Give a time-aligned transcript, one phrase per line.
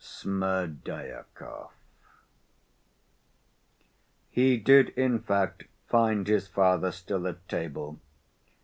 [0.03, 1.69] Smerdyakov
[4.31, 7.99] He did in fact find his father still at table.